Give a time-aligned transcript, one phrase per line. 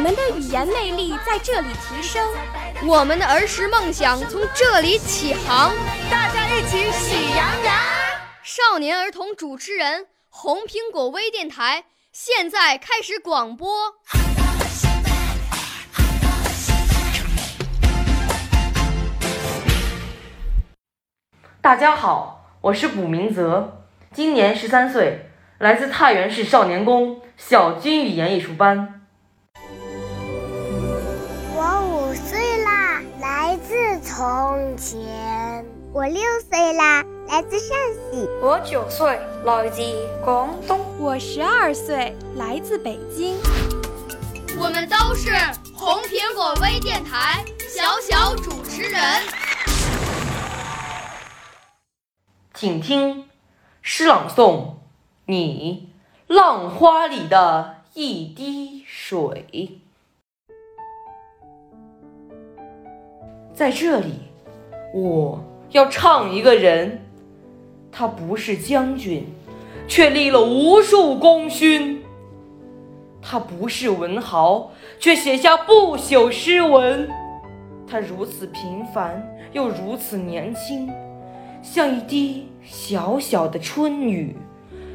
[0.00, 2.26] 我们的语言魅力在这里提升，
[2.86, 5.74] 我们的儿时梦想从这里起航。
[6.10, 7.76] 大家一起喜羊羊。
[8.42, 13.68] 少年儿童主持人，红苹果微电台现在开始广播。
[21.60, 28.99] 大家好，我是卜明泽，今年十三岁，来自太原市少年宫小军语言艺术班。
[34.20, 35.64] 从前。
[35.94, 38.28] 我六岁啦，来自陕西。
[38.42, 39.80] 我九岁，来自
[40.22, 40.78] 广东。
[40.98, 43.38] 我十二岁，来自北京。
[44.58, 45.30] 我们都是
[45.74, 49.00] 红苹果微电台小小主持人。
[52.52, 53.26] 请听
[53.80, 54.74] 诗朗诵：
[55.24, 55.94] 你
[56.26, 59.80] 浪花里的一滴水。
[63.60, 64.14] 在这里，
[64.94, 65.38] 我
[65.72, 66.98] 要唱一个人，
[67.92, 69.26] 他不是将军，
[69.86, 71.98] 却立了无数功勋；
[73.20, 77.06] 他不是文豪，却写下不朽诗文。
[77.86, 79.22] 他如此平凡，
[79.52, 80.90] 又如此年轻。
[81.60, 84.34] 像一滴小小的春雨，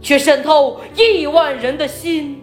[0.00, 2.42] 却渗透亿万人的心。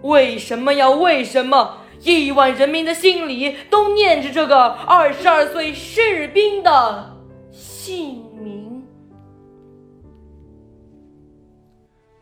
[0.00, 0.88] 为什么呀？
[0.88, 7.16] 为什么亿万人民的心里都念着这个二十二岁士兵的
[7.50, 8.84] 姓名？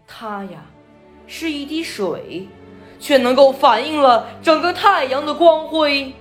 [0.06, 0.64] 他呀，
[1.26, 2.48] 是一滴水，
[2.98, 6.12] 却能够反映了整个太阳的光辉。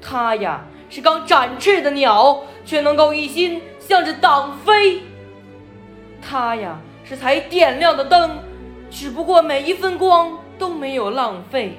[0.00, 3.60] 他呀，是刚展翅的鸟，却能够一心。
[3.80, 5.02] 向着党飞，
[6.22, 8.38] 它呀是才点亮的灯，
[8.88, 11.76] 只不过每一分光都没有浪费。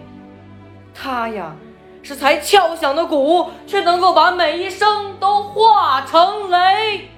[0.94, 1.56] 他呀
[2.04, 7.10] 是才敲响的鼓，却能够把每一声都化成雷。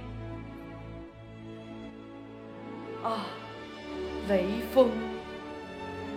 [3.04, 3.26] 啊，
[4.28, 4.90] 雷锋，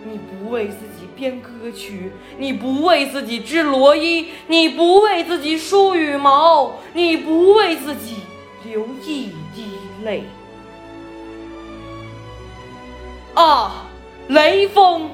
[0.05, 8.17] 你不为自己编歌曲，你不为自己织罗衣，你不为自己梳羽毛，你不为自己。
[8.63, 10.23] 流一滴泪
[13.33, 13.85] 啊，
[14.27, 15.09] 雷锋！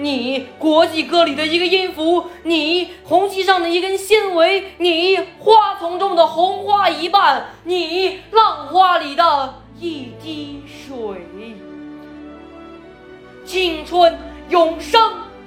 [0.00, 11.56] 你国际歌里的一个音符，你红旗上的一根纤维，你花丛中的红花一瓣，你浪花里的一滴水。
[13.44, 14.16] 青春
[14.48, 15.00] 永生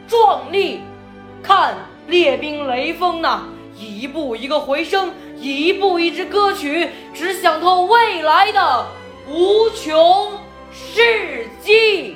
[0.05, 0.81] 壮丽，
[1.41, 3.43] 看列兵雷锋呐，
[3.77, 5.11] 一步一个回声。
[5.39, 8.85] 一步一支歌曲，只想透未来的
[9.27, 10.33] 无穷
[10.71, 12.15] 世纪。